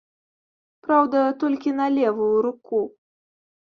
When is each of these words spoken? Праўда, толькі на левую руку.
Праўда, 0.87 1.19
толькі 1.45 1.77
на 1.83 1.87
левую 2.01 2.35
руку. 2.51 2.77